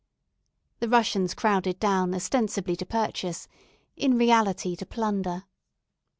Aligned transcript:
The 0.79 0.89
Russians 0.89 1.35
crowded 1.35 1.79
down 1.79 2.15
ostensibly 2.15 2.75
to 2.77 2.87
purchase, 2.87 3.47
in 3.95 4.17
reality 4.17 4.75
to 4.77 4.85
plunder. 4.87 5.43